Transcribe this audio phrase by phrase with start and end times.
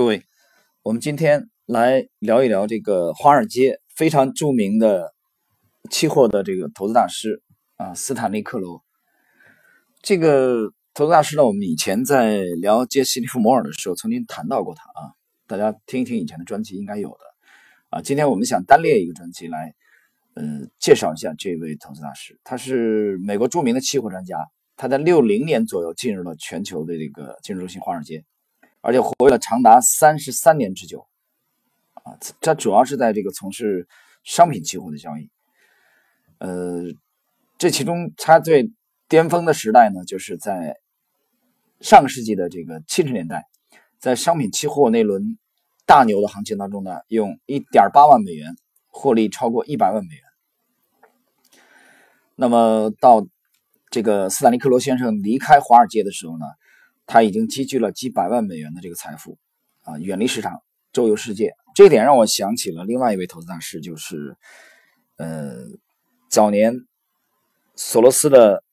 [0.00, 0.22] 各位，
[0.82, 5.12] 我们今天来聊一聊这个华尔街非常著名的
[5.90, 7.42] 期货的这个投资大师
[7.76, 8.82] 啊，斯坦利·克罗。
[10.00, 15.12] 这个投资大师呢，我们以前在聊杰西·利弗摩尔的时候曾经谈到过他啊，
[15.46, 17.18] 大家听一听以前的专辑应该有的
[17.90, 18.00] 啊。
[18.00, 19.74] 今天我们想单列一个专辑来，
[20.34, 22.40] 嗯，介绍一下这位投资大师。
[22.42, 24.38] 他是美国著名的期货专家，
[24.78, 28.24] 他在六零年左右进入了全球的这个金融中心华尔街。
[28.82, 31.06] 而且活跃了长达三十三年之久，
[31.92, 33.86] 啊，他主要是在这个从事
[34.24, 35.28] 商品期货的交易。
[36.38, 36.84] 呃，
[37.58, 38.70] 这其中他最
[39.06, 40.76] 巅峰的时代呢，就是在
[41.80, 43.44] 上个世纪的这个七十年代，
[43.98, 45.38] 在商品期货那轮
[45.84, 48.56] 大牛的行情当中呢，用一点八万美元
[48.88, 50.24] 获利超过一百万美元。
[52.34, 53.26] 那么到
[53.90, 56.46] 这个斯坦利克罗先生离开华尔街的时候呢？
[57.06, 59.38] 他已经积聚了几百万美元的这个财富，
[59.82, 61.54] 啊，远离市场，周游世界。
[61.74, 64.36] 这一点让我想起了另外一位投资大师，就是，
[65.16, 65.66] 呃，
[66.28, 66.74] 早年
[67.76, 68.64] 索罗斯的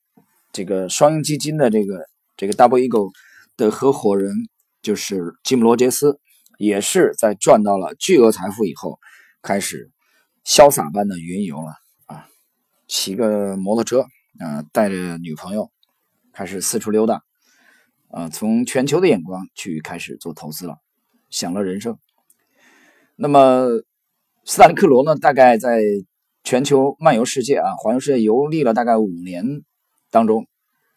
[0.52, 2.06] 这个双鹰基金的这个
[2.36, 3.12] 这个 Double Eagle
[3.56, 4.32] 的合伙人，
[4.82, 6.18] 就是吉姆罗杰斯，
[6.58, 8.98] 也是在赚到了巨额财富以后，
[9.42, 9.90] 开始
[10.44, 11.72] 潇洒般的云游了
[12.06, 12.28] 啊，
[12.88, 14.06] 骑个摩托车
[14.40, 15.70] 啊，带着女朋友，
[16.32, 17.22] 开始四处溜达。
[18.10, 20.78] 啊，从全球的眼光去开始做投资了，
[21.28, 21.98] 享乐人生。
[23.16, 23.66] 那么，
[24.44, 25.14] 斯坦利克罗呢？
[25.14, 25.82] 大概在
[26.42, 29.62] 全球漫游世界啊，环游世界游历了大概五年
[30.10, 30.46] 当中，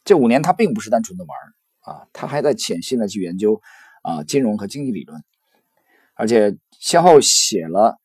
[0.05, 3.61] 这五年他并不是单纯的玩啊，他还在潜心的去研究
[4.03, 5.21] 啊金融和经济理论，
[6.13, 7.97] 而且先后写了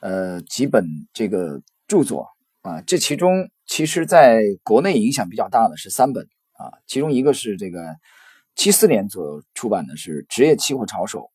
[0.00, 0.84] 呃几本
[1.14, 2.28] 这个著作
[2.60, 7.96] 啊，这其中其实在国内影响比较大的是三本啊，其中一个是这个。
[8.56, 11.30] 七四年左右出版的是《职业期货炒手》，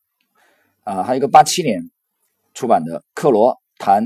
[0.91, 1.91] 啊，还有一个八七年
[2.55, 4.03] 出版的《克罗谈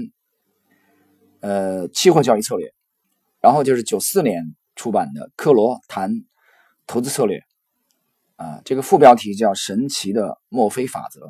[1.39, 2.67] 呃期货交易策略》，
[3.39, 4.43] 然后就是九四年
[4.76, 6.11] 出版的《克罗谈
[6.86, 7.37] 投资策略》，
[8.36, 11.21] 啊，这个副标题叫《神奇的墨菲法则》。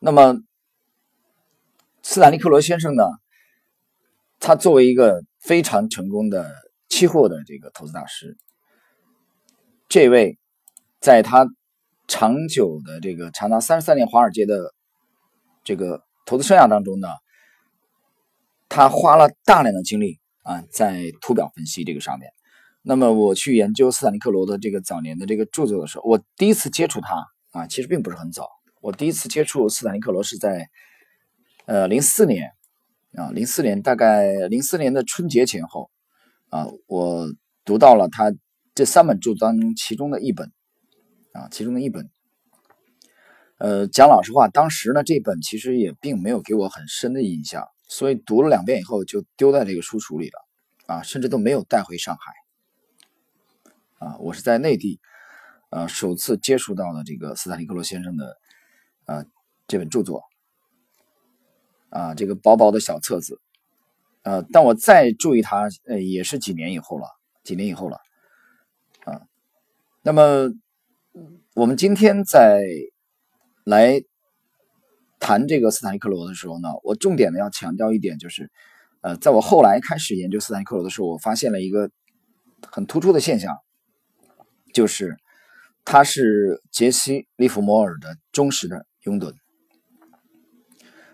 [0.00, 0.42] 那么，
[2.02, 3.04] 斯坦利克罗先生呢，
[4.40, 6.52] 他作为一个非常成功的
[6.88, 8.36] 期货的这个投资大师。
[9.90, 10.38] 这位，
[11.00, 11.48] 在他
[12.06, 14.72] 长久的这个长达三十三年华尔街的
[15.64, 17.08] 这个投资生涯当中呢，
[18.68, 22.30] 他花了大量的精力啊，在图表分析这个上面。
[22.82, 28.48] 那么我去研究斯坦利克罗的这个早年的这个著作的时候，我第一次接触他啊，其实并不是很早。
[28.80, 30.68] 我第一次接触斯坦利克罗是在
[31.66, 32.52] 呃零四年
[33.14, 35.90] 啊，零四年大概零四年的春节前后
[36.50, 37.26] 啊，我
[37.64, 38.32] 读到了他。
[38.74, 40.52] 这三本著作当中，其中的一本，
[41.32, 42.08] 啊，其中的一本，
[43.58, 50.46] 呃，讲老实话，当时呢，这本其实也并没有给我很深的印象，所以读了两遍以后就丢在这个书橱里了，
[50.86, 55.00] 啊，甚至都没有带回上海，啊，我是在内地，
[55.70, 58.36] 呃，首次接触到了这个斯坦利克罗先生的，
[59.06, 59.26] 呃，
[59.66, 60.22] 这本著作，
[61.90, 63.40] 啊，这个薄薄的小册子，
[64.22, 67.06] 呃，但我再注意他，呃，也是几年以后了，
[67.42, 67.98] 几年以后了。
[70.02, 70.48] 那么
[71.54, 72.64] 我们今天在
[73.64, 74.00] 来
[75.18, 78.50] 谈这个斯坦利克罗的时候呢，我重点的要强调一点，就是，
[79.02, 81.90] 呃，在我后来开始研究斯坦利克罗的时候，我发现了一个
[82.70, 83.54] 很突出的现象，
[84.72, 85.18] 就是
[85.84, 89.34] 他是杰西·利弗摩尔的忠实的拥趸。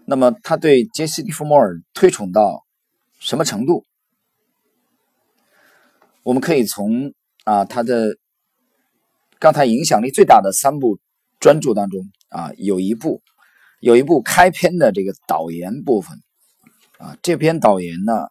[0.05, 2.65] 那么他对杰西·利弗摩尔推崇到
[3.19, 3.85] 什么程度？
[6.23, 7.13] 我们可以从。
[7.45, 8.17] 啊，他的
[9.39, 10.99] 刚才影响力最大的三部
[11.39, 13.23] 专著当中啊，有一部
[13.81, 16.19] 有一部开篇的这个导言部分
[16.99, 18.29] 啊，这篇导言呢，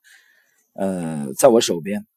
[0.73, 2.07] 呃，在我手边，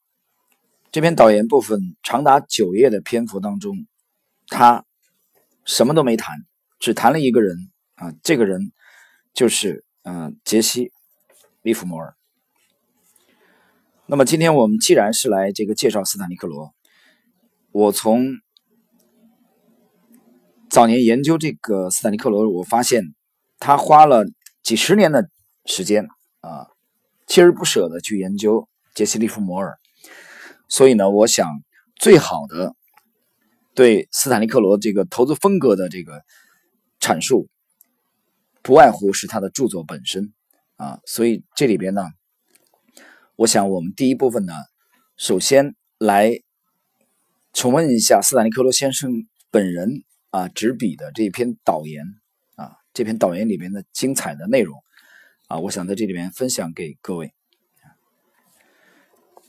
[0.90, 3.86] 这篇导言部分长达九页的篇幅当中，
[4.46, 4.84] 他
[5.64, 6.36] 什么都没谈，
[6.78, 8.72] 只谈了一个人啊，这个人
[9.34, 10.86] 就是嗯，杰西·
[11.60, 12.14] 利弗摩尔。
[14.06, 16.72] 那么今天我们既然是来这个介绍斯坦尼克罗。
[17.70, 18.24] 我从
[20.70, 23.02] 早年研究这个斯坦尼克罗，我发现
[23.58, 24.24] 他花了
[24.62, 25.28] 几十年的
[25.64, 26.06] 时间
[26.40, 26.68] 啊，
[27.26, 29.78] 锲而不舍的去研究杰西·利弗摩尔。
[30.68, 31.48] 所以呢，我想
[31.96, 32.74] 最好的
[33.74, 36.22] 对斯坦尼克罗这个投资风格的这个
[37.00, 37.48] 阐述，
[38.62, 40.32] 不外乎是他的著作本身
[40.76, 41.00] 啊。
[41.06, 42.02] 所以这里边呢，
[43.36, 44.52] 我想我们第一部分呢，
[45.16, 46.40] 首先来。
[47.54, 49.10] 重温一下斯坦利克罗先生
[49.50, 52.04] 本人啊执笔的这篇导言
[52.56, 54.82] 啊，这篇导言里面的精彩的内容
[55.46, 57.32] 啊，我想在这里面分享给各位。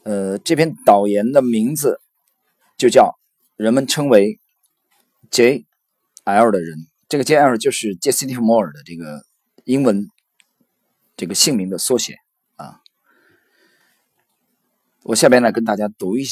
[0.04, 2.00] 呃，这篇导言的名字
[2.78, 3.20] 就叫
[3.58, 4.40] 人们称为
[5.30, 9.26] J.L 的人，这个 J.L 就是杰西·利弗莫尔的这个
[9.66, 10.08] 英文
[11.18, 12.16] 这个姓名的缩写
[12.56, 12.80] 啊。
[15.04, 16.24] 我下边来跟大家读一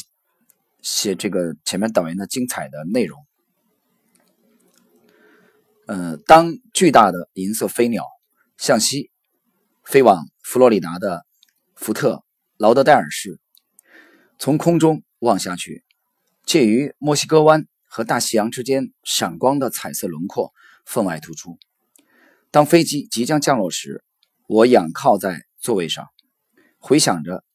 [0.82, 3.26] 些这个前面导言的精彩的内容。
[5.88, 8.04] 呃，当巨大的银色飞鸟
[8.57, 9.10] 向西
[9.86, 11.25] 飞往佛罗里达的
[11.75, 12.25] 福特
[12.57, 13.39] 劳德戴尔市。
[14.38, 15.86] 从空中望下去，
[16.45, 20.51] 介于墨西哥湾和大西洋之间闪光的彩色轮廓
[20.86, 21.57] 分外突出。
[22.51, 24.04] 当飞机即将降落时，
[24.48, 26.06] 我仰靠在座位上，
[26.80, 27.45] 回想着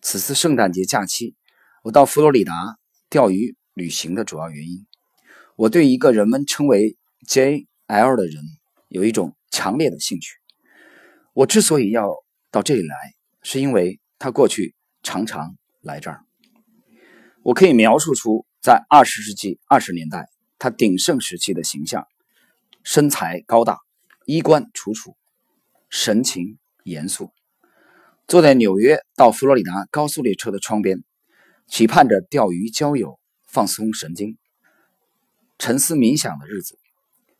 [0.00, 1.36] 此次圣诞节假期
[1.82, 2.78] 我到佛罗里达
[3.10, 4.86] 钓鱼旅行的主要原因。
[5.56, 6.96] 我对一个人们称为
[7.26, 7.66] J
[8.00, 8.42] L 的人
[8.88, 10.38] 有一种强烈的兴趣。
[11.34, 12.10] 我之所以要
[12.50, 12.96] 到这里来，
[13.42, 16.24] 是因为他过去常常来这儿。
[17.42, 20.28] 我可以描述出在二十世纪二十年代
[20.58, 22.06] 他鼎盛时期的形象：
[22.82, 23.78] 身材高大，
[24.24, 25.16] 衣冠楚楚，
[25.90, 27.30] 神情严肃，
[28.26, 31.04] 坐在纽约到佛罗里达高速列车的窗边，
[31.66, 34.38] 期盼着钓鱼、交友、放松神经、
[35.58, 36.76] 沉思冥想的日子；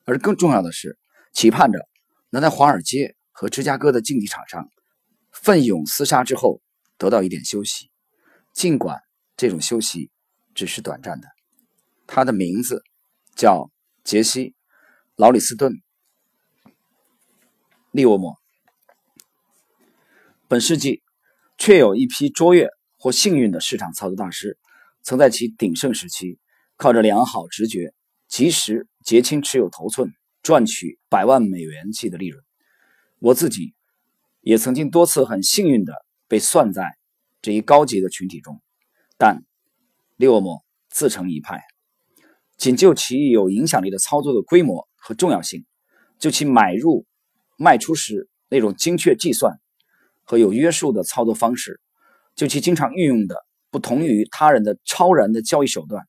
[0.04, 0.98] 而更重要的是，
[1.32, 1.78] 期盼着
[2.30, 4.68] 能在华尔街和芝加哥的竞技场上
[5.30, 6.60] 奋勇厮杀之后
[6.98, 7.90] 得到一点休息，
[8.52, 9.00] 尽管。
[9.34, 10.10] 这种休息
[10.54, 11.26] 只是短暂的。
[12.06, 12.84] 他的名字
[13.34, 13.72] 叫
[14.04, 14.50] 杰西·
[15.16, 15.72] 劳里斯顿·
[17.90, 18.36] 利沃莫。
[20.46, 21.02] 本世纪，
[21.58, 22.68] 确有一批卓越
[22.98, 24.58] 或幸运的市场操作大师，
[25.02, 26.38] 曾在其鼎盛时期，
[26.76, 27.92] 靠着良好直觉，
[28.28, 30.12] 及时结清持有头寸，
[30.42, 32.42] 赚取百万美元计的利润。
[33.18, 33.74] 我自己
[34.40, 35.94] 也曾经多次很幸运的
[36.28, 36.96] 被算在
[37.40, 38.60] 这一高级的群体中。
[39.16, 39.44] 但
[40.16, 41.62] 利沃莫自成一派，
[42.56, 45.64] 仅就其有影响力的操作的规模和重要性，
[46.18, 47.06] 就其买入、
[47.56, 49.60] 卖出时那种精确计算
[50.24, 51.80] 和有约束的操作方式，
[52.34, 53.36] 就其经常运用的
[53.70, 56.04] 不同于他人的超然的交易手段，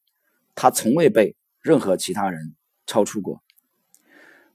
[0.56, 3.44] 他从未被任何其他人超出过。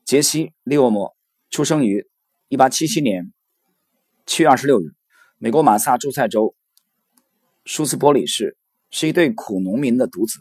[0.04, 1.16] 杰西·利沃莫
[1.50, 2.06] 出生于
[2.48, 3.32] 1877年
[4.26, 4.94] 7月26日，
[5.38, 6.54] 美国马萨诸塞州。
[7.64, 8.56] 舒斯伯里市
[8.90, 10.40] 是一对苦农民的独子。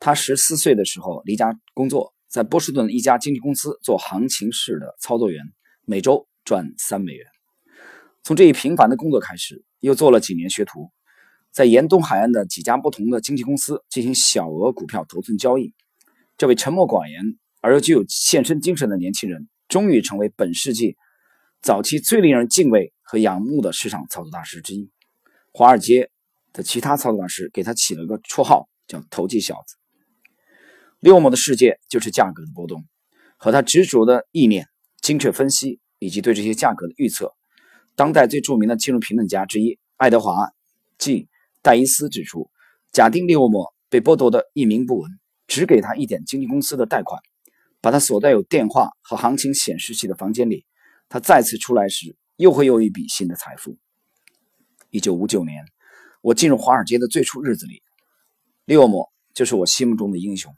[0.00, 5.44] 他十四岁的时候离家工作，在波士顿一家经纪公司做行情室的操作员，
[5.84, 7.26] 每周赚三美元。
[8.22, 10.90] 从这一平凡的工作开始，又做了几年学徒，
[11.52, 15.74] 在沿东海岸的几家不同的经纪公司进行小额股票头寸交易。
[16.36, 20.96] 这位沉默寡言而又具有献身精神的年轻人，终于成为本世纪
[21.62, 24.90] 早期最令人敬畏和仰慕的市场操作大师之一。
[25.52, 26.10] 华尔街。
[26.56, 29.74] 的其他操作大师给他起了个绰号，叫“投机小子”。
[31.02, 32.84] 六莫的世界就是价格的波动，
[33.36, 34.68] 和他执着的意念、
[35.00, 37.34] 精确分析以及对这些价格的预测。
[37.96, 40.52] 当代最著名的金融评论家之一爱德华
[41.00, 41.26] ·G·
[41.60, 42.48] 戴伊斯指出，
[42.92, 45.10] 假定利沃莫被剥夺的一名不闻，
[45.46, 47.20] 只给他一点经纪公司的贷款，
[47.80, 50.66] 把他锁在有电话和行情显示器的房间里，
[51.08, 53.76] 他再次出来时又会有一笔新的财富。
[54.90, 55.64] 一九五九年。
[56.26, 57.82] 我进入华尔街的最初日子里，
[58.64, 60.56] 利沃莫就是我心目中的英雄。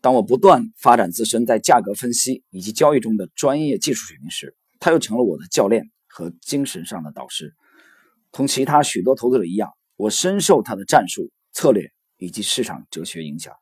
[0.00, 7.54] 当我不断发展自身在价格分析以及交易中的专业技术水平时，他又成了我的教练和精神上的导师。
[8.32, 13.54] 同其他许多投资者一样，我深受他的战术、策略以及市场哲学影响。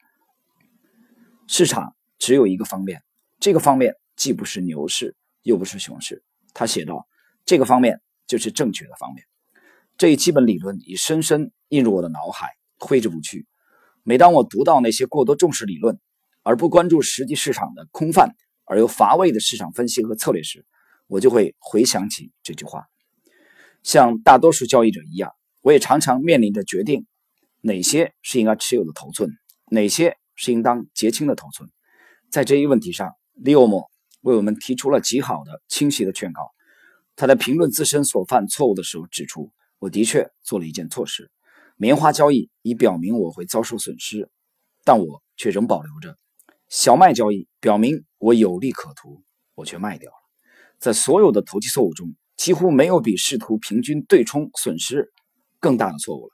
[1.51, 3.03] 市场只有一个方面，
[3.41, 6.23] 这个方面既不是牛市，又不是熊市。
[6.53, 7.09] 他写道
[7.47, 9.25] ：“这个方面就是正确的方面。”
[9.97, 13.47] 这一基本理论已深深印入我的脑海，挥之不去。
[14.03, 15.99] 每当我读到那些过多重视理论
[16.43, 18.37] 而不关注实际市场的空泛
[18.67, 20.67] 而又乏味的市场分析和策略时，
[21.07, 22.85] 我就会回想起这句话。
[23.83, 27.07] 像大多数交易者一样，我也常常面临着决定
[27.63, 29.31] 哪些是应该持有的头寸，
[29.71, 31.69] 哪些是应当结清的头寸。
[32.31, 33.91] 在这一问题上，利欧莫
[34.23, 36.41] 为我们提出了极好的、清晰的劝告。
[37.17, 39.53] 他在评论自身所犯错误的时候指出。
[39.81, 41.31] 我的确做了一件错事，
[41.77, 44.29] 棉花交易已表明我会遭受损失，
[44.83, 46.17] 但我却仍保留着；
[46.69, 49.23] 小麦交易表明我有利可图，
[49.55, 50.17] 我却卖掉了。
[50.81, 55.13] 在所有的投机错误中，几乎没有比试图平均对冲损失
[55.61, 56.33] 更大的错误了。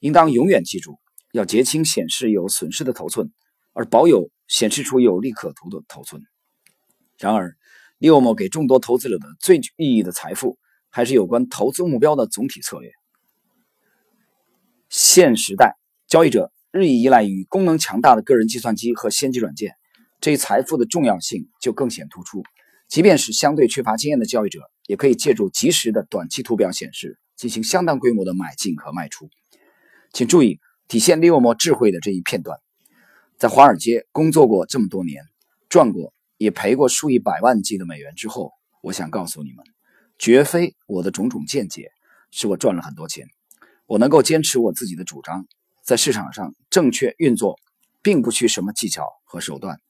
[0.00, 0.98] 应当永远记住，
[1.34, 3.32] 要结清显示有损失的头寸，
[3.72, 6.22] 而保有显示出有利可图的头寸。
[7.18, 7.56] 然而，
[7.98, 10.58] 利沃莫给众多投资者的最具意义的财富，
[10.90, 12.92] 还是有关投资目标的总体策略。
[14.88, 15.76] 现时代
[16.06, 19.74] 交易者日益依赖于功能强大的个人计算机和先进软件，
[20.20, 22.44] 这一财富的重要性就更显突出。
[22.86, 29.28] 即便是相对缺乏经验的交易者，也可以借助及时的短期图表显示，进行相当规模的买进和卖出。
[30.12, 30.60] 请注意，
[30.94, 32.60] 体现利沃莫智慧的这一片段，
[33.36, 35.24] 在华尔街工作过这么多年，
[35.68, 39.64] 赚过也赔过数以百万计的美元之后，我想告诉你们，
[40.20, 41.90] 绝非我的种种见解
[42.30, 43.26] 使我赚了很多钱。
[43.86, 45.48] 我能够坚持我自己的主张，
[45.82, 47.58] 在市场上正确运作，
[48.00, 49.80] 并不需什么技巧和手段。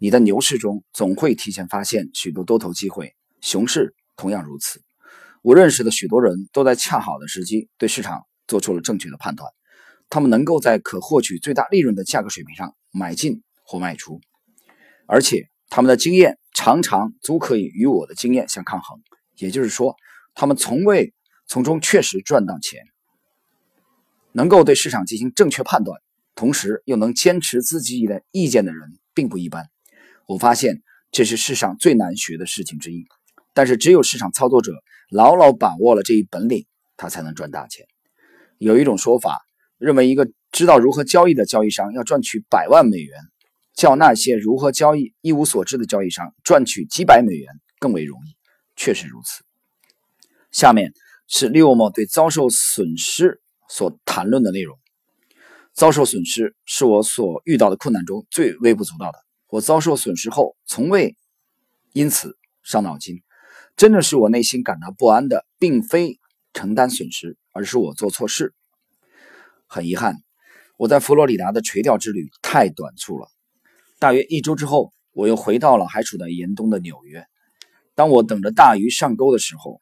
[0.00, 4.82] 你的牛市中总会提前发现许多多头机会，熊市同样如此。
[5.42, 9.48] 我认识的许多人都在恰好的时机对市场做出了正确的判断，
[10.10, 14.20] 他们能够在可获取最大利润的价格水平上买进或卖出，
[15.06, 19.00] 而且他们的经验常常足可以与我的经验相抗衡。
[19.36, 19.96] 也就是说，
[20.34, 21.14] 他们从未
[21.46, 22.82] 从中确实赚到钱。
[24.32, 26.00] 能够对市场进行正确判断，
[26.36, 29.68] 同时又能坚持自己的意见的人并不一般。
[30.26, 33.06] 我发现这是世上最难学的事情之一，
[33.54, 34.72] 但是只有市场操作者
[35.10, 37.86] 牢牢把握了这一本领，他才能赚大钱。
[38.58, 39.40] 有一种说法
[39.80, 43.18] 认为，一个知道如何交易的交易商要赚取百万美元，
[43.74, 48.36] 较那些如何交易一无所知的交易商赚取几百美元更为容易。
[48.76, 49.42] 确实如此。
[50.52, 50.92] 下面
[51.28, 54.78] 是利沃莫对遭受损失所谈论的内容。
[55.72, 59.18] 遭受损失是我所遇到的困难中最微不足道的。
[59.48, 61.16] 我遭受损失后，从未
[61.94, 63.22] 因此伤脑筋。
[63.76, 66.18] 真正使我内心感到不安的，并非
[66.52, 68.52] 承担损失，而是我做错事。
[69.70, 70.16] 很遗憾，
[70.76, 73.28] 我在佛罗里达的垂钓之旅太短促了。
[73.98, 77.24] 大约一周之后，我又回到了还处在严冬的纽约。
[77.94, 79.80] 当我等着大鱼上钩的时候，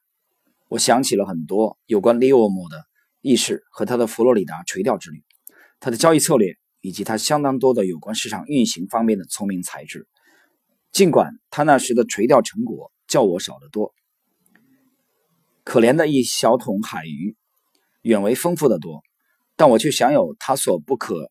[0.67, 2.85] 我想起了很多有关利沃莫的
[3.21, 5.23] 轶事和他的佛罗里达垂钓之旅，
[5.79, 6.55] 他的交易策略。
[6.81, 10.07] 以及他相当多的有关市场运行方面的聪明才智，
[10.93, 13.93] 尽管他那时的垂钓成果较我少得多，
[15.65, 17.35] 可怜的一小桶海鱼
[18.01, 19.03] 远为丰富的多，
[19.59, 21.29] 但我却享有他所不可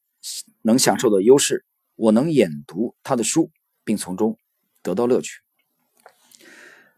[0.61, 1.65] 能享受的优势，
[1.97, 3.51] 我能研读他的书，
[3.85, 4.37] 并从中
[4.83, 5.41] 得到乐趣。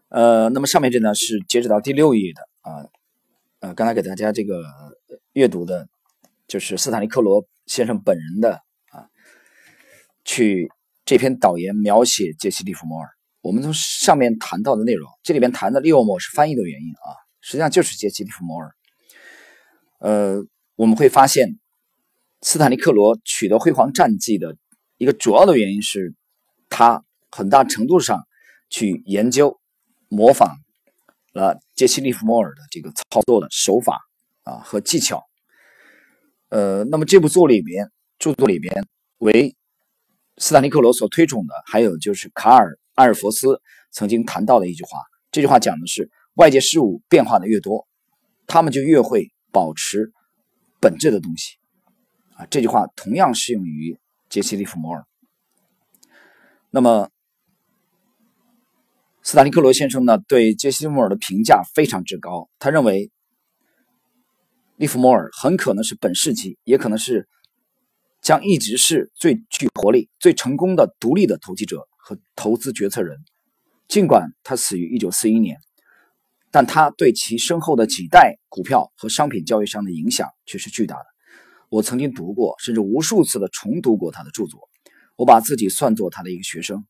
[0.09, 2.83] 呃，那么上面这呢是截止到第六页的啊，
[3.61, 4.61] 呃，刚才给大家这个
[5.31, 5.87] 阅读的。
[6.47, 8.55] 就是斯坦利克罗先生本人的
[8.89, 9.07] 啊，
[10.25, 10.69] 去
[11.05, 13.07] 这篇导言描写杰西·利弗莫尔。
[13.39, 18.75] 我们从上面谈到的内容，这里边谈的利沃莫是翻译的原因啊，实际上就是杰西·利弗莫尔。
[19.99, 20.45] 呃，
[20.81, 21.59] 我们会发现，
[22.41, 24.57] 斯坦利克罗取得辉煌战绩的
[24.97, 26.15] 一个主要的原因是，
[26.69, 28.25] 他很大程度上
[28.67, 29.59] 去研究、
[30.09, 30.57] 模仿
[31.33, 33.99] 了杰西·利弗莫尔的这个操作的手法
[34.41, 35.23] 啊和技巧。
[36.49, 38.87] 呃，那么这部作里边著作里边
[39.19, 39.55] 为
[40.37, 43.61] 斯坦利克罗所推崇的，还有就是卡尔阿尔佛斯
[43.91, 44.97] 曾经谈到的一句话。
[45.31, 47.87] 这句话讲的是外界事物变化的越多，
[48.47, 50.11] 他们就越会保持
[50.81, 51.55] 本质的东西。
[52.35, 53.97] 啊，这句话同样适用于
[54.27, 55.05] 杰西·利弗摩尔。
[56.71, 57.09] 那么
[59.23, 63.09] 斯坦利克罗先生呢，对杰西·利弗摩尔的评价非常之高，他认为。
[64.77, 67.29] 利弗莫尔很可能是本世纪，也可能是
[68.19, 73.19] 将一直是最具活力、最成功的独立的投机者和投资决策人。
[73.87, 75.59] 尽管他死于1941年，
[76.51, 81.05] 但他对其身后的几代股票和商品交易商的影响却是巨大的。
[81.69, 84.69] 我曾经读过，甚至无数次的重读过他的著作。
[85.15, 86.85] 我把自己算作他的一个学生。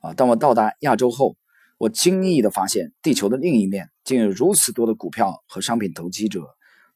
[0.00, 1.36] 啊，当我到达亚洲后，
[1.78, 6.44] 我惊异地发现，地球的另一面竟有如此多的股票和商品投机者。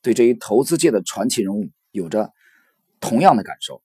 [0.03, 2.33] 对这一投资界的传奇人物有着
[3.01, 3.83] 同样的感受。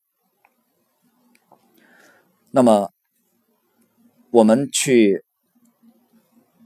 [2.52, 2.92] 那么，
[4.30, 5.24] 我们去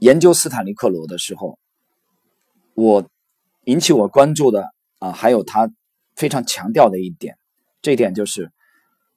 [0.00, 1.58] 研究斯坦利克罗的时候，
[2.74, 3.08] 我
[3.64, 5.70] 引起我关注的啊，还有他
[6.14, 7.36] 非常强调的一点，
[7.82, 8.52] 这一点就是，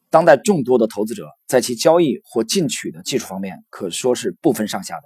[0.10, 5.04] 当代众多的投资者在其交易或进取的技术方面可说是不分上下的，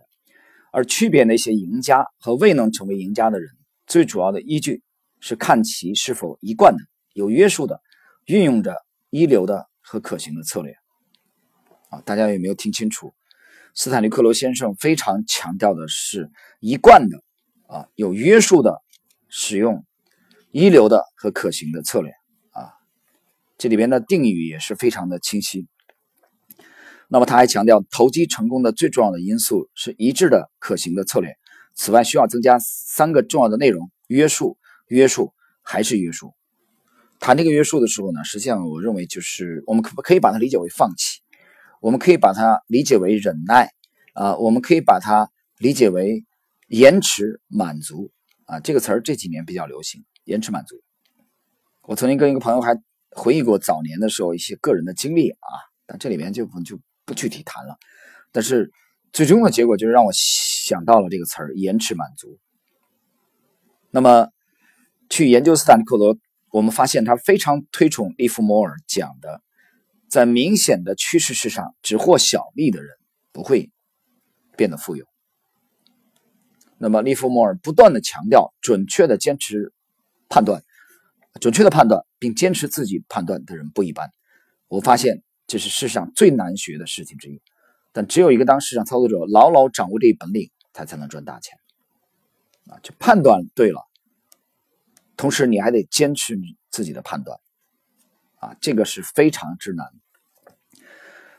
[0.71, 3.49] 而区别那些赢家和未能成为赢家的人，
[3.87, 4.81] 最主要的依据。
[5.25, 7.79] 是看其是否一贯的、有约束的
[8.25, 8.75] 运用着
[9.09, 10.75] 一流的和可行的策略。
[11.87, 13.13] 啊，大家有没有听清楚？
[13.75, 17.23] 斯坦利克罗先生非常强调的是一贯的、
[17.67, 18.81] 啊有约束的
[19.29, 19.83] 使用
[20.51, 22.11] 一流的和可行的策略。
[22.51, 22.69] 啊，
[23.57, 25.67] 这里边的定语也是非常的清晰。
[27.07, 31.35] 那么他还强调，投机成功的最重要的因素是一致的可行的策略。
[31.73, 36.33] 此外，需要增加三个重要的内容：约束、约束还是约束。
[37.19, 41.21] 谈这个约束的时候呢，实际上我认为就是我们可可以把它理解为放弃，
[41.83, 43.69] 我们可以把它理解为忍耐
[44.13, 46.23] 啊，我们可以把它理解为
[46.69, 48.09] 延迟满足
[48.45, 48.61] 啊。
[48.61, 50.77] 这个词儿这几年比较流行，延迟满足。
[51.81, 55.49] 我曾经跟一个朋友还回忆过早年的时候一些个人的经历啊，
[55.85, 57.75] 但这里面就不就不具体谈了。
[58.31, 58.71] 但是
[59.11, 62.39] 最终的结果就是让我想到了这个词儿“延迟满足”。
[63.91, 64.29] 那么
[65.09, 66.17] 去研究斯坦利克罗。
[66.53, 69.41] 我们发现他非常推崇利弗莫尔讲的，
[70.13, 72.95] 在明显的趋势市场，只获小利的人
[73.31, 73.71] 不会
[74.55, 75.07] 变得富有。
[76.77, 79.73] 那么利弗莫尔不断的强调，准确的坚持
[80.29, 80.63] 判断，
[81.41, 84.11] 准确的判断并坚持自己判断的人不一般。
[84.67, 87.41] 我发现这是世上最难学的事情之一，
[87.91, 91.57] 但只有一个当市场操作者牢牢掌握这一本领，他才能赚大钱。
[92.67, 93.81] 啊，就判断对了。
[95.17, 97.39] 同时，你还得坚持你自己的判断，
[98.35, 99.87] 啊，这个是非常之难。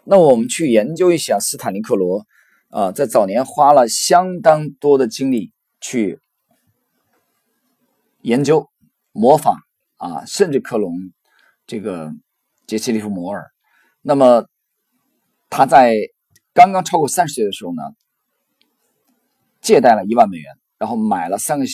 [0.04, 2.26] 那我们去研究一下斯坦尼克罗，
[2.68, 6.20] 啊，在早年花了相当多的精力去
[8.22, 8.70] 研究、
[9.12, 9.56] 模仿，
[9.96, 10.94] 啊，甚至克隆
[11.66, 12.12] 这个
[12.66, 13.50] 杰西·利弗摩尔。
[14.02, 14.46] 那么
[15.48, 15.94] 他在
[16.52, 17.82] 刚刚超过三十岁的时候呢，
[19.60, 21.64] 借贷了一万美元，然后买了三个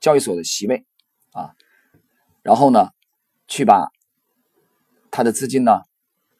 [0.00, 0.84] 交易所的席位。
[1.32, 1.54] 啊，
[2.42, 2.88] 然后呢，
[3.46, 3.92] 去把
[5.10, 5.82] 他的资金呢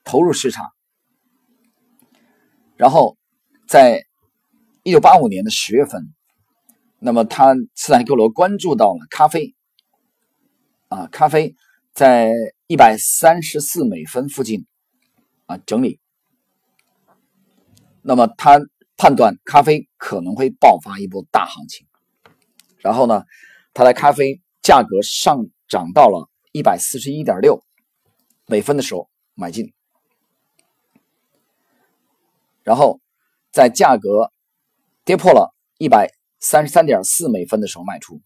[0.03, 0.73] 投入市场，
[2.79, 3.19] 然后
[3.67, 4.07] 在
[4.83, 6.15] 一九八五年的十月份，
[6.99, 9.55] 那么他斯坦利克罗关注到了咖啡，
[10.89, 11.55] 啊，咖啡
[11.93, 12.33] 在
[12.67, 14.65] 一百三十四美分附近
[15.45, 16.01] 啊整理，
[18.01, 18.59] 那么他
[18.97, 21.87] 判断咖啡可能会爆发一波大行情，
[22.79, 23.25] 然后呢，
[23.75, 24.41] 他在咖啡。
[24.61, 27.65] 价格上涨到了一百四十一点六
[28.47, 29.73] 美分的时候买进，
[32.69, 33.01] 然后
[33.51, 34.31] 在价格
[35.03, 38.21] 跌破了一百三十三点四美分的时候卖出，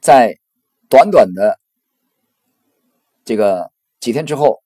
[0.00, 0.38] 在
[0.88, 1.58] 短短的
[3.24, 4.62] 这个几天之后，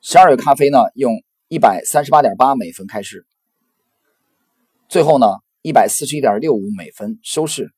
[0.00, 1.12] 十二月咖啡呢用
[1.48, 3.26] 一百三十八点八美分开市，
[4.88, 5.26] 最后呢
[5.62, 7.74] 一百四十一点六五美分收市。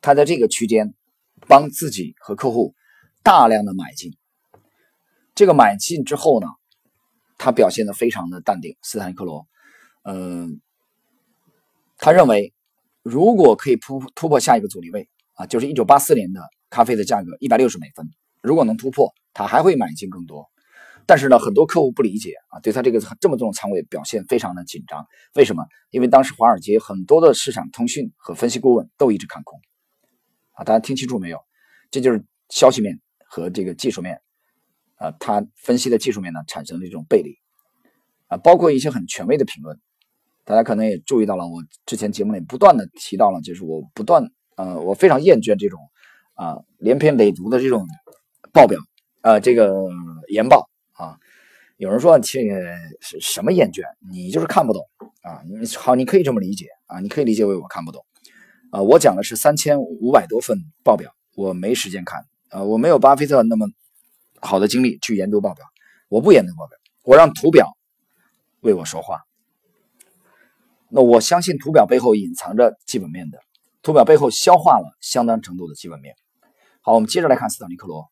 [0.00, 0.94] 他在这个区间
[1.48, 2.76] 帮自己和客户
[3.24, 4.16] 大量的买进，
[5.34, 6.46] 这个买进之后呢，
[7.40, 8.76] 他表现的非常的淡定。
[8.82, 9.46] 斯坦克罗，
[10.04, 10.60] 嗯，
[11.96, 12.52] 他认为
[13.02, 18.06] 如果可以突突破下一个阻力位啊，就是一九八四年的咖啡的价格一百六十美分，
[18.42, 20.46] 如果能突破，他还会买进更多。
[21.06, 25.06] 但是呢，很多客户不理解啊，对他这个这么重的仓位表现非常的紧张。
[25.34, 25.64] 为什么？
[25.88, 29.58] 因为当时华尔街很多的市场通讯和分析顾问都一直看空。
[30.52, 31.38] 啊大家听清楚没有？
[31.90, 34.20] 这就是消息面和这个技术面，
[35.00, 37.38] 啊，他分析的技术面呢产生了这种背离，
[38.26, 39.80] 啊，包括一些很权威的评论，
[40.44, 45.80] 大家可能也注意到了，我之前节目里不断的提到了，就是我不断，呃，我非常厌倦这种
[46.34, 47.86] 啊连篇累牍的这种
[48.52, 48.78] 报表，
[49.22, 49.72] 呃，这个
[50.28, 51.16] 研报啊，
[51.78, 52.54] 有人说这个
[53.00, 53.82] 是什么厌倦？
[54.12, 54.84] 你就是看不懂
[55.22, 58.04] 啊，你好，你可以这么理解啊，你可以理解为我看不懂。
[58.70, 62.26] 啊，我讲的是三千五百多份报表，我没时间看。
[62.50, 63.66] 啊，我没有巴菲特那么
[64.40, 65.64] 好的精力去研究报表，
[66.08, 67.68] 我不研究报表，我让图表
[68.60, 69.22] 为我说话。
[70.88, 73.38] 那我相信图表背后隐藏着基本面的，
[73.82, 76.14] 图表背后消化了相当程度的基本面。
[76.80, 78.10] 好，我们接着来看斯坦利克罗。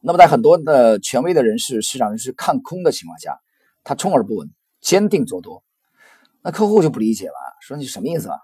[0.00, 3.38] 那么在很多的权威的人士、市场人士看空的情况下，
[3.82, 5.64] 他充耳不闻，坚定做多。
[6.42, 8.36] 那客户就不理解了，说你什么意思啊？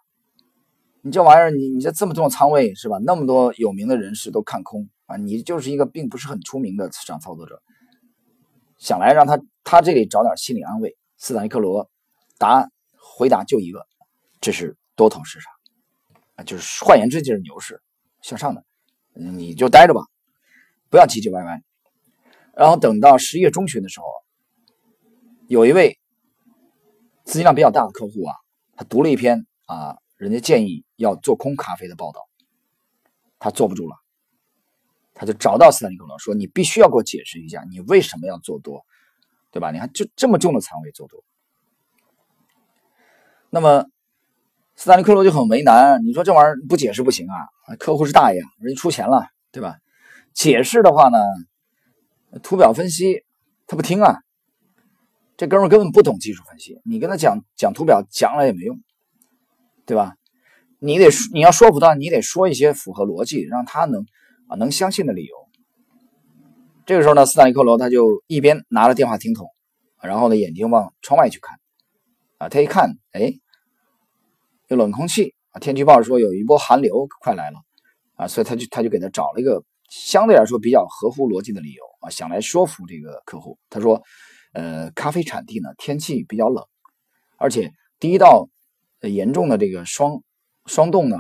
[1.02, 2.96] 你这玩意儿，你你这这么重的仓位是吧？
[3.04, 7.62] 那么多有名的人士都看空啊，你就是一个并不是很出名的市场操作者，
[8.78, 10.96] 想来让他他这里找点心理安慰。
[11.16, 11.90] 斯坦利克罗
[12.38, 13.86] 答案回答就一个，
[14.40, 15.52] 这是多头市场
[16.36, 17.80] 啊，就是换言之就是牛市
[18.22, 18.64] 向上的，
[19.12, 20.02] 你就待着吧，
[20.90, 21.62] 不要唧唧歪歪。
[22.54, 24.06] 然后等到十一月中旬的时候，
[25.48, 25.98] 有一位
[27.24, 28.34] 资金量比较大的客户啊，
[28.76, 29.98] 他读了一篇啊。
[30.16, 32.20] 人家建议要做空咖啡的报道，
[33.40, 33.96] 他坐不住了，
[35.14, 38.84] 他就找到斯坦利克罗说：“你必须要给我解释一下，你为什么要做多，
[39.52, 39.70] 对吧？
[39.70, 41.24] 你看，就这么重的仓位做多。”
[43.50, 43.86] 那么
[44.74, 47.76] 斯坦利克罗就很为难，你说这玩意儿不解释不行啊！
[47.76, 49.78] 客户是大爷，人家出钱了，对吧？
[50.32, 51.18] 解释的话呢，
[52.42, 53.24] 图表分析
[53.68, 54.18] 他不听啊，
[55.36, 58.80] 这哥们根本不懂技术分析，你跟他讲讲图表讲了也没用，
[59.86, 60.16] 对吧？
[60.80, 64.04] 你得你要说服他，你得说一些符合逻辑，让他能
[64.48, 65.34] 啊能相信的理由。
[66.86, 69.48] 这个时候呢，斯坦利克罗他就一边拿着电话听筒，
[70.02, 71.58] 然后呢眼睛往窗外去看，
[72.38, 73.32] 啊，他一看，哎，
[74.68, 77.58] 有冷空气啊，天气预报说有一波寒流快来了，
[78.16, 83.58] 啊，所以他就他就给他找了一个相对来说比较合乎逻辑的理由啊，想来说服这个客户。
[83.70, 84.02] 他说，
[84.52, 86.62] 呃，咖啡产地呢天气比较冷，
[87.38, 88.48] 而且第一道
[89.00, 90.22] 严重的这个霜
[90.66, 91.16] 霜冻呢，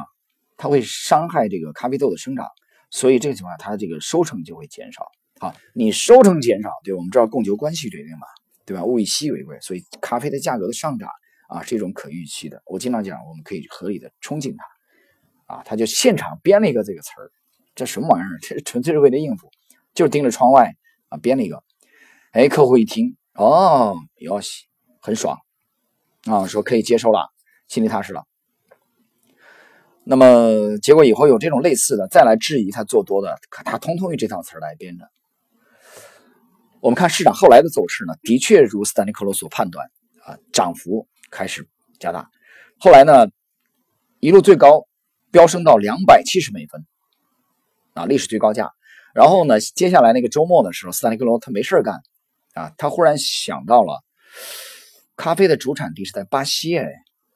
[0.58, 2.48] 它会伤害这个咖啡豆的生长，
[2.94, 5.04] 所以这个情况它这个收成就会减少。
[5.40, 8.26] 啊，你收成减少，对我们知道供求关系决定嘛，
[8.64, 8.84] 对吧？
[8.84, 11.10] 物以稀为贵，所以咖啡的价格的上涨
[11.48, 12.62] 啊是一种可预期的。
[12.66, 17.32] 我经常讲，我们可以合理的憧憬它，啊，他就现场编了一个这个词儿，
[17.74, 18.38] 这什么玩意儿？
[18.40, 19.50] 这纯粹是为了应付，
[19.92, 20.72] 就盯着窗外
[21.08, 21.64] 啊编了一个。
[22.30, 24.66] 哎，客户一听，哦，哟西，
[25.00, 25.36] 很爽
[26.26, 27.28] 啊，说可以接受了，
[27.66, 28.24] 心里踏实了。
[30.06, 35.10] 那么结果以后有这种类似的再来质疑他做多的，可他通通用这套词来编的。
[36.80, 39.90] 我们看市场后来的走势呢，的确如斯坦利克罗所判断
[40.26, 41.66] 啊，涨幅开始
[41.98, 42.28] 加大。
[42.78, 43.28] 后来呢，
[44.20, 44.86] 一路最高
[45.30, 46.84] 飙升到两百七十美分
[47.94, 48.70] 啊，历史最高价。
[49.14, 52.02] 然后呢，接下来那个周末的时候，斯坦利克罗他没事干
[52.52, 54.04] 啊，他忽然想到了
[55.16, 56.90] 咖啡的主产地是在巴西哎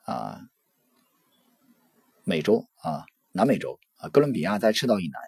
[0.05, 0.41] 啊，
[2.29, 5.19] 美洲啊，南美洲啊，哥伦比亚在赤道以南。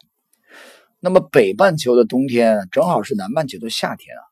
[0.99, 4.23] 那么北半球的冬天正好是南半球的夏天啊。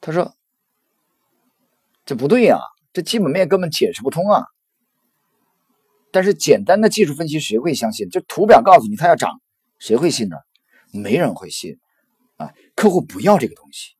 [0.00, 0.36] 他说
[2.06, 2.60] ：“这不对呀，
[2.92, 4.44] 这基本面根本解释不通啊。”
[6.12, 8.08] 但是简单的技术分析谁会相信？
[8.10, 9.40] 就图表告诉你它要涨，
[9.80, 10.36] 谁会信呢？
[10.92, 11.76] 没人会信
[12.36, 12.54] 啊！
[12.76, 13.96] 客户不要这个东西，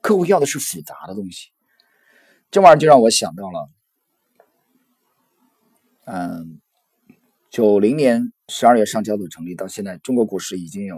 [0.00, 1.50] 客户要的是复杂的东西。
[2.50, 3.68] 这玩意儿就让我想到了，
[6.04, 6.60] 嗯。
[7.50, 10.96] 九零年十二月上交所成立到现在，中国股市已经有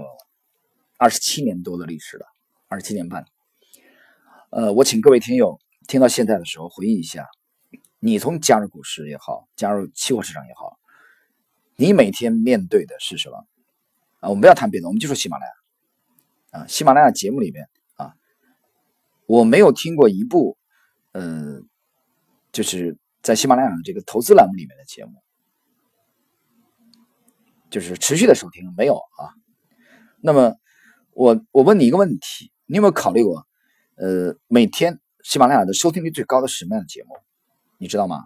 [0.96, 2.26] 二十七年多的历史了，
[2.68, 3.24] 二十七年半。
[4.50, 7.26] 呃，我请各位听友听到现在的时候回忆一下，
[7.98, 10.78] 你从加入股市也好，加入期货市场也好，
[11.74, 13.44] 你每天面对的是什么？
[14.20, 18.14] 啊，我们不要谈别的，我们就说喜马拉雅啊，喜马拉雅节目里面啊，
[19.26, 20.56] 我没有听过一部，
[21.10, 21.60] 呃，
[22.52, 25.12] 就是在喜马拉雅这个投资栏目里面的节目。
[27.70, 29.34] 就是持续的收听没有啊？
[30.20, 30.54] 那么
[31.10, 33.44] 我我问你一个问题，你有没有考虑过，
[33.96, 37.16] 呃，每天喜马拉雅的收听率最高的是什么样的节目？
[37.78, 38.22] 你知道吗？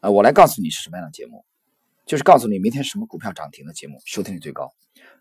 [0.00, 1.44] 啊，我来告诉你是什么样的节目，
[2.06, 4.72] 就是告诉你明天什么股票涨停的节目收听率最高，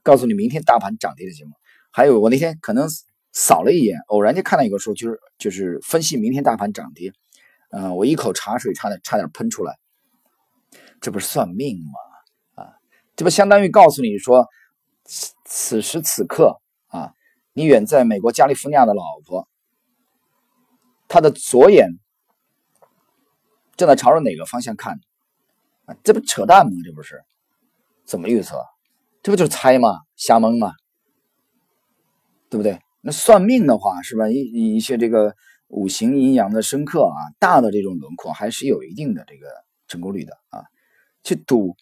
[0.02, 1.52] 告诉你明天大盘涨跌的节目。
[1.92, 2.88] 还有我那天可能
[3.32, 7.14] 扫了一眼，偶然间看到一个说，就是就是分析明天大盘涨跌，
[7.70, 9.78] 嗯，我一口茶水差点差点喷出来，
[11.02, 12.64] 这不是算命吗？
[12.64, 12.74] 啊
[13.16, 14.48] 这不相当于告诉你说，
[15.04, 17.14] 此此时此刻啊，
[17.54, 19.48] 你远在美国加利福尼亚的老婆，
[21.08, 21.90] 她的左眼
[23.76, 25.00] 正在朝着哪个方向看？
[25.86, 26.72] 啊，这不扯淡吗？
[26.86, 27.24] 这不是
[28.06, 28.64] 怎么预测？
[29.24, 30.02] 这不就是猜吗？
[30.16, 30.74] 瞎蒙吗？
[32.50, 32.80] 对不对？
[33.02, 34.30] 那算命的话是吧？
[34.30, 35.36] 一一些这个
[35.68, 39.48] 五行阴阳的深刻啊，大的这种轮廓还是有一定的这个
[39.88, 40.66] 成功率的啊，
[41.24, 41.76] 去赌。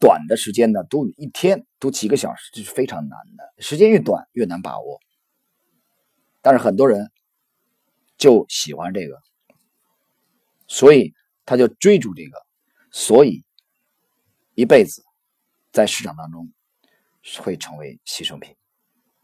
[0.00, 3.52] 短的时间呢，赌一天，赌几个小时，这是非常难的。
[3.60, 5.00] 时间越短越难把握，
[6.40, 7.10] 但是很多人
[8.16, 9.20] 就喜欢这个，
[10.68, 11.14] 所以
[11.44, 12.40] 他就追逐这个，
[12.92, 13.42] 所以
[14.54, 15.02] 一辈子
[15.72, 16.48] 在市场当中
[17.42, 18.54] 会成为牺牲品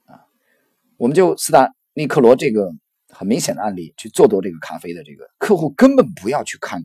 [0.07, 0.27] 啊。
[0.97, 2.75] 我们就斯坦利克罗这个
[3.15, 6.83] 很明显的案例去做多这个咖啡的这个客户，根本不要去看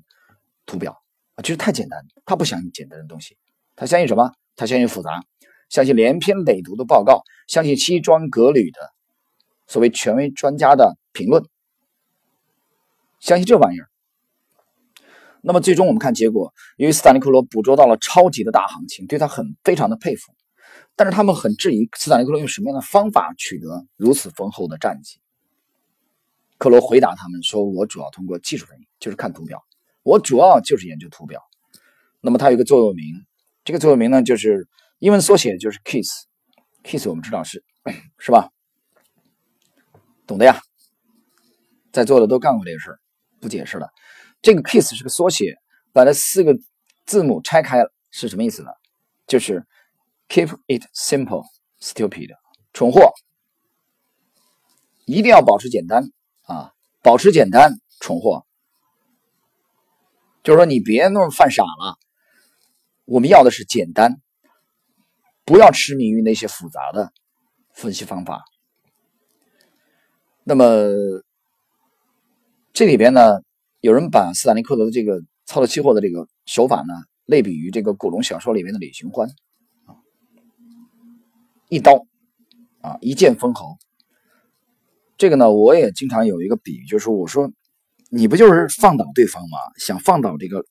[0.66, 1.02] 图表
[1.36, 3.38] 啊，就是太简单，他不相信简单的东西。
[3.76, 4.32] 他相信什么？
[4.56, 5.24] 他相信复杂，
[5.70, 8.80] 相信连篇累牍的报告，相信西装革履的
[9.68, 11.46] 所谓权威专家的评论，
[13.20, 13.88] 相信这玩意儿。
[15.42, 20.34] 那么最终我们看结果，由于斯坦利克罗捕捉到了超级的大行情，对他很非常的佩服，
[20.98, 25.22] 但是他们很质疑斯坦利克罗用什么样的方法取得如此丰厚的战绩。
[26.60, 29.64] 克罗回答他们说：“我主要通过技术分析，就是看图表，
[30.04, 31.42] 我主要就是研究图表。
[32.22, 33.26] 那么他有一个座右铭。”
[33.66, 34.68] 这个座右铭呢，就是
[35.00, 37.64] 英文缩写，就是 KISS，KISS 我们知道是
[38.18, 38.50] 是吧？
[40.26, 40.60] 懂的呀，
[41.92, 43.00] 在座的都干过这个事儿，
[43.40, 43.90] 不解释了。
[44.42, 45.56] 这个 KISS 是个缩写，
[45.94, 46.58] 把这四个
[47.06, 48.70] 字母拆开是什么意思呢？
[49.28, 49.66] 就是
[50.30, 52.36] Keep it simple，stupid，
[52.74, 53.14] 蠢货，
[55.06, 56.10] 一定要保持简单，
[57.02, 58.46] 保持简单，蠢货，
[60.44, 61.98] 就是说你别那么犯傻了。
[63.06, 64.22] 我们要的是简单，
[65.46, 67.12] 不要痴迷于那些复杂的
[67.74, 68.44] 分析方法。
[70.44, 70.64] 那么
[72.74, 73.42] 这里边呢，
[73.80, 76.94] 有人把斯坦利克罗的这个操作期货的这个手法呢，
[77.26, 79.30] 类比于这个古龙小说里面的李寻欢，
[81.70, 82.06] 一刀
[82.82, 83.78] 啊，一剑封喉。
[85.20, 87.52] 这个呢，我也经常有一个比喻，就是我说，
[88.10, 89.60] 你不就是放倒对方吗？
[89.78, 90.66] 想放倒这个。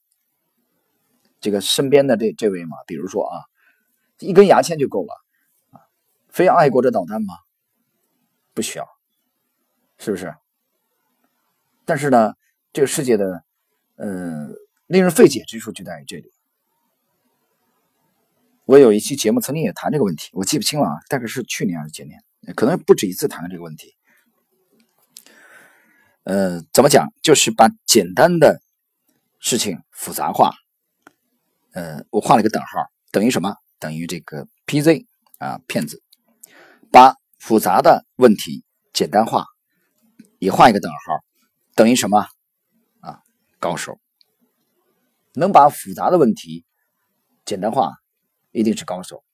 [1.41, 3.39] 这个身边的这这位嘛，比如说啊，
[4.19, 5.15] 一根牙签就够了
[5.71, 5.79] 啊，
[6.31, 7.33] 非要爱国者导弹吗？
[8.55, 8.89] 不需要，
[9.99, 10.35] 是不是？
[11.85, 12.35] 但是呢，
[12.73, 13.45] 这个世界的，
[13.95, 14.49] 呃，
[14.89, 16.33] 令人费解之处就在于这里。
[18.65, 22.21] 我有一期节目曾经也谈这个问题，我记不清了啊，大概是去年还是前年，
[22.57, 23.95] 可能不止一次谈了这个问题。
[26.29, 27.09] 呃，怎么讲？
[27.23, 28.61] 就是把简单的
[29.41, 30.53] 事情复杂化。
[31.73, 33.57] 呃，我画了一个等号，等于什么？
[33.79, 35.07] 等于这个 PZ
[35.39, 36.03] 啊，骗子。
[36.93, 38.63] 把复杂的问题
[38.93, 39.47] 简单化，
[40.39, 41.25] 也画一个等号，
[41.75, 42.27] 等于什么？
[43.01, 43.23] 啊，
[43.59, 43.99] 高手。
[45.33, 46.67] 能把复杂的问题
[47.47, 47.95] 简单化，
[48.51, 49.25] 一定是高手；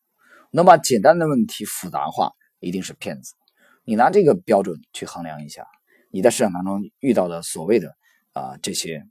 [0.52, 2.30] 能把简单的问题复杂化，
[2.60, 3.34] 一定是骗子。
[3.82, 5.66] 你拿这个标准去衡量一下，
[6.14, 7.94] 你在市场当中遇到的所谓的
[8.32, 9.04] 啊这些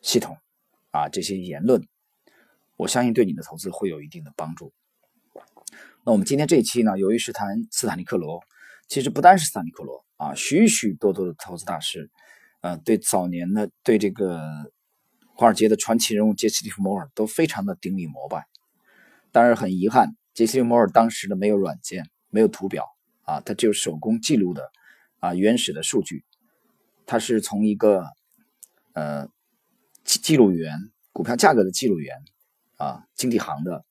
[0.00, 0.36] 系统。
[0.90, 1.86] 啊，这些言论，
[2.76, 4.72] 我相信对你的投资会有一定的帮助。
[6.02, 8.42] 那我们今天这一期呢，由于是谈斯坦利克罗，
[8.88, 12.10] 其实不单是斯坦利克罗啊，许许多多的投资大师，
[12.62, 14.40] 呃，对早年的对这个
[15.34, 18.46] 华尔街的传奇人物杰西·利弗摩尔都非常的顶礼膜拜。
[19.30, 22.86] 当然很遗憾，杰西·利弗摩尔当时的没有软件，没有图表
[23.24, 24.72] 啊，他只有手工记录的
[25.20, 26.24] 啊原始的数据，
[27.06, 28.04] 它是从一个
[28.92, 29.28] 呃。
[30.04, 32.16] 记录员，股票价格的记录员，
[32.78, 33.84] 啊，经济行的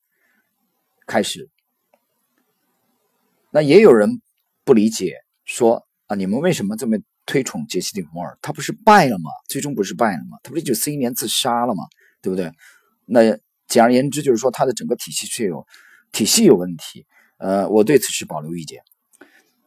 [1.06, 1.48] 开始。
[3.52, 4.20] 那也有人
[4.64, 5.14] 不理解，
[5.46, 8.36] 说啊，你们为什么这么推崇杰西·利弗莫尔？
[8.42, 9.30] 他不是败了吗？
[9.48, 10.40] 最终不是败了吗？
[10.42, 11.84] 他不是九四一年自杀了吗？
[12.20, 12.52] 对不对？
[13.06, 13.38] 那
[13.68, 15.68] 简而言之，就是说他的整个体系是有
[16.12, 17.06] 体系有问题。
[17.38, 18.82] 呃，我对此是保留意见。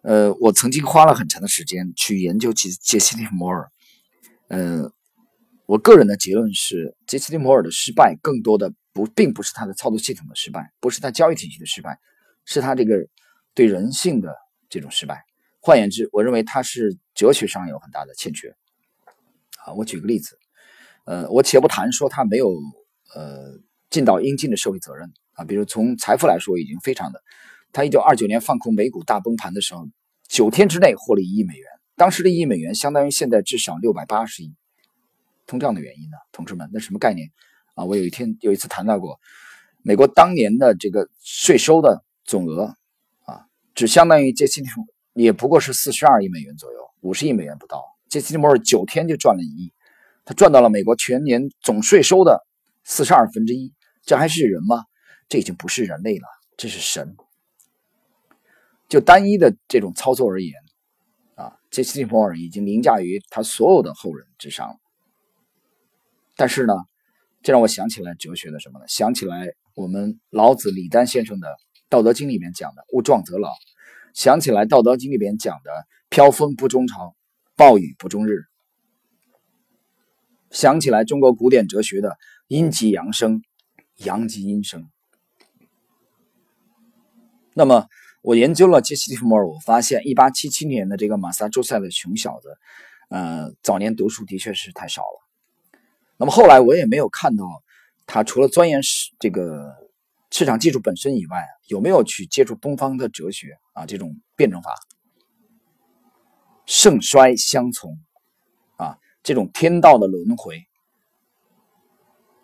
[0.02, 3.70] 呃，我曾经花了很长的时间去研究杰杰西·利摩尔，
[4.48, 4.92] 嗯。
[5.66, 11.96] 我个人的结论是，杰西·利摩尔的失败更多的不并不是他的操作系统的失败，不是他交易体系的失败，
[12.44, 13.06] 是他这个
[13.54, 14.34] 对人性的
[14.68, 15.22] 这种失败。
[15.60, 18.48] 换言之，我认为他是哲学上有很大的欠缺。
[19.64, 20.36] 啊，我举个例子，
[21.04, 22.50] 呃，我且不谈说他没有
[23.14, 23.56] 呃
[23.90, 27.22] 尽到应尽的社会责任啊，比如从财富来说已经非常的，
[27.72, 29.86] 他一九二九年放空美股大崩盘的时候，
[30.28, 34.54] 九天之内获利一亿美元，当时的一亿美元相当于现在至少六百八十亿。
[35.46, 37.28] 通胀的原因呢，同志们，那什么概念
[37.74, 37.84] 啊？
[37.84, 39.18] 我有一天有一次谈到过，
[39.82, 42.76] 美国当年的这个税收的总额
[43.24, 47.84] 啊，只相当于杰西·利弗，也不过是四十二亿美元左右，五十亿美元不到。
[48.08, 49.72] 杰西·利弗尔九天就赚了一亿，
[50.24, 52.46] 他赚到了美国全年总税收的
[52.84, 53.72] 四十二分之一，
[54.04, 54.84] 这还是人吗？
[55.28, 57.16] 这已经不是人类了，这是神。
[58.90, 60.52] 就单一的这种操作而言，
[61.36, 64.74] 啊，杰西·利弗尔已经凌驾于他所有的后人之上了。
[66.36, 66.74] 但是呢，
[67.40, 68.84] 这让我想起来哲学的什么呢？
[68.88, 71.46] 想起来我们老子李丹先生的
[71.88, 73.50] 《道德经》里面讲的“勿壮则老”，
[74.12, 75.70] 想起来《道德经》里面讲的
[76.10, 77.14] “飘风不终朝，
[77.54, 78.40] 暴雨不终日”，
[80.50, 83.40] 想起来中国古典哲学的“阴极阳生，
[83.98, 84.90] 阳极阴生”。
[87.54, 87.86] 那么，
[88.22, 92.58] 我研究了杰西·利弗莫尔，我发现1877年的这个马萨诸塞的穷小子，
[93.08, 95.26] 呃，早年读书的确是太少了。
[96.18, 97.46] 那么后来我也没有看到
[98.06, 99.74] 他除了钻研市这个
[100.30, 103.86] 市场技术本身以外，有没有去接触东方的哲学啊？
[103.86, 104.74] 这种辩证法、
[106.66, 107.98] 盛衰相从
[108.76, 110.66] 啊，这种天道的轮回，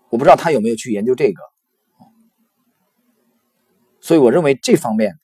[0.08, 1.42] 我不知道他有没有去研究这个。
[4.00, 5.18] 所以我认为这方面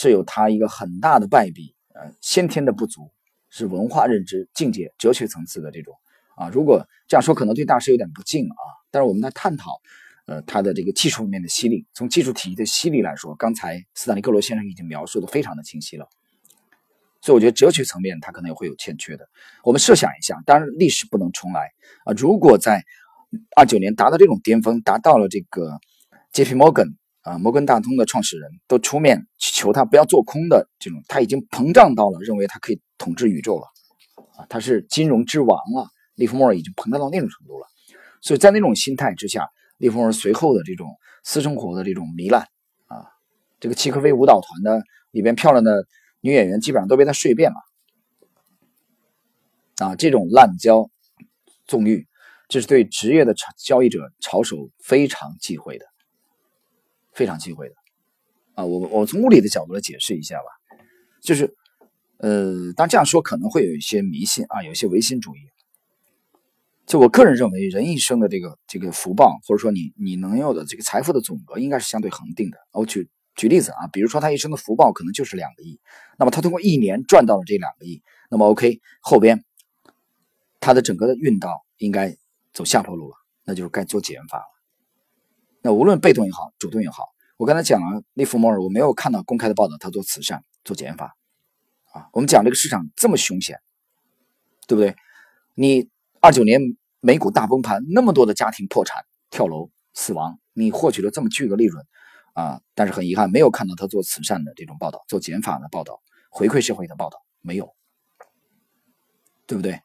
[0.00, 3.10] 是有他一个很大的败笔，呃，先天的不足，
[3.50, 5.92] 是文化认知、境界、哲学层次的这种。
[6.36, 9.80] 啊，如果这样说可能对大师有点不敬啊，但是我们在探讨，
[10.26, 16.08] 呃，他的这个技术面的犀利，从技术体系的犀利来说，刚才斯坦利克罗先生已经描述的非常的清晰了，
[17.20, 19.28] 所以我觉得哲学层面他可能也会有欠缺的。
[19.64, 21.72] 我们设想一下，当然历史不能重来
[22.04, 22.84] 啊，如果在
[23.56, 25.80] 二九年达到这种巅峰，达到了这个
[26.32, 26.54] J.P.
[26.54, 26.94] Morgan
[27.28, 33.66] 啊，摩根大通的创始人都出面去求他不要做空的这种，他已经膨胀到了认为他可以统治宇宙了，
[34.38, 35.90] 啊，他是金融之王了。
[36.14, 37.66] 利弗莫尔已经膨胀到那种程度了，
[38.22, 40.88] 所以在那种心态之下，利弗莫尔随后的这种
[41.22, 42.48] 私生活的这种糜烂
[42.86, 43.04] 啊，
[43.60, 45.86] 这个契科菲舞蹈团的里边漂亮的
[46.22, 47.56] 女演员基本上都被他睡遍了，
[49.86, 50.88] 啊，这种滥交
[51.66, 52.08] 纵欲，
[52.48, 55.84] 这是对职业的交易者炒手非常忌讳的。
[57.18, 57.74] 非常忌讳的，
[58.54, 60.44] 啊，我我从物理的角度来解释一下吧，
[61.20, 61.52] 就是，
[62.18, 65.40] 呃，当然这样说可能会有一些迷信啊，有一些唯心主义。
[66.86, 72.58] 就我个人认为，人一生的这个这个福报，或者说你你能有的这个财富的总额，应该是相对恒定的。
[72.72, 75.80] 我举举例子啊，比如说他一生的福报可能就是两个亿，
[76.18, 78.00] 那么他通过一年赚到了这两个亿，
[78.30, 79.44] 那么 OK，后边
[80.60, 82.16] 他的整个的运道应该
[82.52, 84.57] 走下坡路了，那就是该做减法了。
[85.60, 91.16] 那无论被动也好，主动也好，我刚才讲了利弗莫尔，我没有看到公开的报道，他做慈善、做减法，
[91.92, 93.58] 啊，我们讲这个市场这么凶险，
[94.68, 94.94] 对不对？
[95.54, 95.88] 你
[96.20, 96.60] 二九年
[97.00, 101.84] 美股大崩盘，那么多的家庭破产、跳楼、死亡，你获取了这么巨额利润，
[102.34, 107.74] 啊，但是很遗憾，没有看到他做慈善的这种报道，做减法的报道，回馈社会的报道，没有，
[109.46, 109.80] 对不对？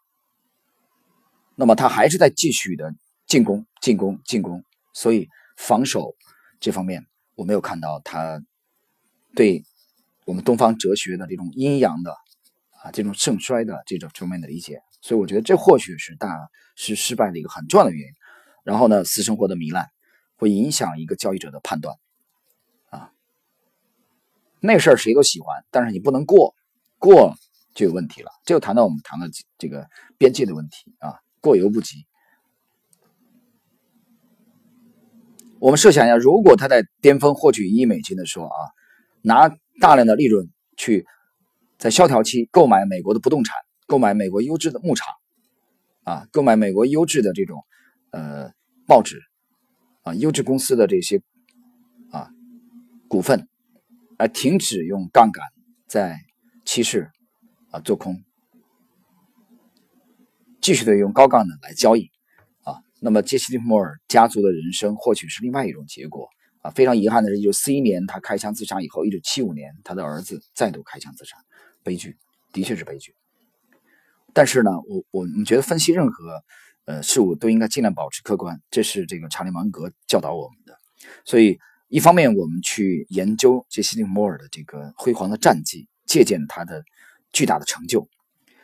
[1.55, 2.93] 那么他还是在继续的
[3.25, 5.27] 进攻、进攻、进攻，所以。
[5.57, 6.15] 防守
[6.59, 8.43] 这方面，我没有看到他
[9.35, 9.63] 对
[10.25, 12.11] 我们东方哲学的这种阴阳的
[12.81, 18.13] 啊这种盛衰的这种方面的理解，所以我觉得这或许是大是失败的一个很重要的原因。
[18.63, 19.89] 然后呢，私生活的糜烂
[20.35, 21.97] 会影响一个交易者的判断
[22.89, 23.11] 啊，
[24.61, 26.55] 那事儿谁都喜欢，但是你不能过，
[26.97, 27.35] 过
[27.73, 28.31] 就有问题了。
[28.45, 32.05] 这就谈到我们谈的这个边界的问题啊，过犹不及。
[35.63, 38.58] 我们设想一下，如果他在巅峰获取一亿美金的时候啊，
[39.21, 39.47] 拿
[39.80, 41.06] 大量的利润去
[41.78, 43.56] 在萧条期购买美国的不动产，
[43.88, 45.08] 购买美国优质的牧场，
[46.04, 47.63] 啊，购买美国优质的这种
[48.12, 48.52] 呃
[48.86, 49.21] 报纸
[50.02, 51.21] 啊，优质公司的这些
[52.12, 52.28] 啊
[53.08, 53.47] 股份，
[54.17, 55.45] 而停止用杠杆
[55.88, 56.19] 在
[56.65, 57.10] 期市
[57.71, 58.21] 啊做空，
[60.60, 62.12] 继续的用高杠杆来交易。
[63.05, 66.29] 那么，杰西·利莫尔家族的人生或许是另外一种结果
[66.61, 66.71] 啊！
[66.71, 71.35] 非常遗憾的是，一九四一年他开枪自杀以后，一九七五年他的儿子再度开枪自杀，
[71.83, 72.15] 悲剧，
[72.53, 73.13] 的确是悲剧。
[74.31, 76.45] 但是呢，我我们觉得分析任何
[76.85, 80.77] 呃事物都应该尽量保持客观，这是这个查理芒格教导我们的。
[81.25, 86.85] 所以，一方面我们去研究杰西·利莫尔的这个辉煌的战绩，借鉴他的
[87.33, 88.07] 巨大的成就；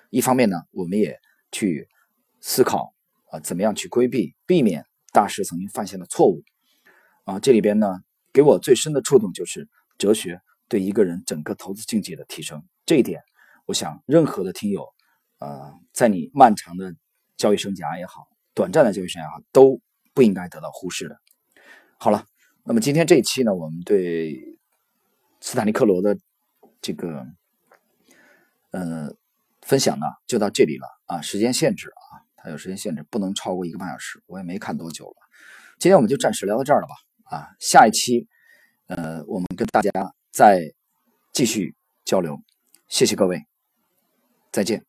[0.10, 1.20] 一方面呢，我们也
[1.52, 1.90] 去
[2.40, 2.94] 思考。
[3.32, 6.44] 啊，怎么样去规避、避免大师曾经犯下的错误？
[7.26, 8.00] 啊，这里边呢，
[8.34, 12.64] 给我最深的触动就是哲学对一个人整个投资境界的提升。
[12.86, 13.22] 这一点，
[13.68, 14.88] 我想任何的听友，
[15.38, 16.96] 呃，在你漫长的
[17.38, 19.80] 交易生涯也好，短暂的交易生涯，都
[20.16, 21.16] 不应该得到忽视的。
[22.00, 22.26] 好了，
[22.64, 24.58] 那么今天这一期呢，我们对
[25.40, 26.18] 斯坦利克罗的
[26.82, 27.28] 这个
[28.72, 29.14] 呃
[29.62, 32.26] 分享呢，就到这里了啊，时间限制啊。
[32.42, 34.22] 它有时间限制，不能超过一个半小时。
[34.28, 35.16] 我也没看多久了。
[35.78, 37.38] 今天我们就暂时聊到这儿了吧？
[37.38, 38.28] 啊，下一期，
[38.88, 39.92] 呃，我们跟大家
[40.32, 40.74] 再
[41.32, 42.38] 继续交流。
[42.88, 43.46] 谢谢各位，
[44.52, 44.89] 再见。